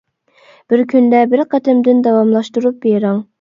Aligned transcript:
بىر 0.73 0.81
كۈندە 0.93 1.19
بىر 1.33 1.43
قېتىمدىن 1.51 2.01
داۋاملاشتۇرۇپ 2.09 2.81
بىرىڭ. 2.89 3.23